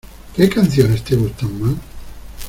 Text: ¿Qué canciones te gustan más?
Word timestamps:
¿Qué 0.35 0.49
canciones 0.49 1.03
te 1.03 1.15
gustan 1.15 1.61
más? 1.61 1.75